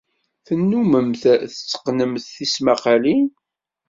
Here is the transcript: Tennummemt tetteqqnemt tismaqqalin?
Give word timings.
Tennummemt 0.45 1.21
tetteqqnemt 1.21 2.25
tismaqqalin? 2.35 3.23